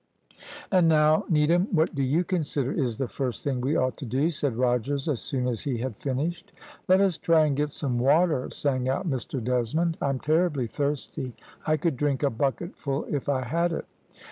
[0.71, 4.31] "`And now, Needham, what do you consider is the first thing we ought to do?'
[4.31, 6.53] said Mr Rogers, as soon as he had finished.
[6.89, 9.99] "`Let us try and get some water,' sang out Mr Desmond.
[10.01, 11.35] `I'm terribly thirsty,
[11.67, 13.85] I could drink a bucketful if I had it.